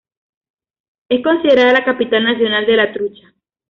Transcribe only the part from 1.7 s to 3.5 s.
la capital nacional de la trucha.